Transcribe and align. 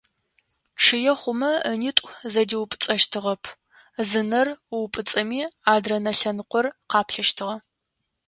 Чъые 0.83 1.13
хъумэ 1.19 1.51
ынитӏу 1.71 2.09
зэдиупӏыцӏэщтыгъэп, 2.31 3.43
зы 4.09 4.21
нэр 4.29 4.47
ыупӏыцӏэми 4.75 5.41
адрэ 5.73 5.97
нэ 6.03 6.11
лъэныкъор 6.19 6.65
къаплъэщтыгъэ. 6.91 7.55